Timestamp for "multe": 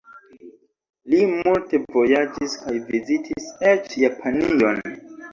1.33-1.79